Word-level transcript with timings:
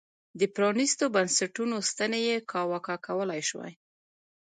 د 0.39 0.41
پرانیستو 0.55 1.05
بنسټونو 1.15 1.75
ستنې 1.89 2.19
یې 2.27 2.35
کاواکه 2.51 2.95
کولای 3.07 3.41
شوای. 3.49 3.73